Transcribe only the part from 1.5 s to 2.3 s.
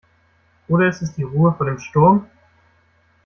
vor dem Sturm?